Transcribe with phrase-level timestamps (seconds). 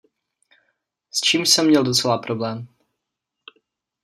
[1.11, 2.67] S čímž jsem měl docela problém.